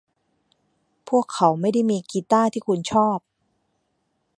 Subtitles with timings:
[1.09, 3.19] พวกเขาไม่ได้มีกีตาร์ที่คุณชอบ?